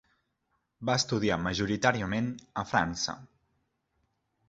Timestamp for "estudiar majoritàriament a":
1.01-2.67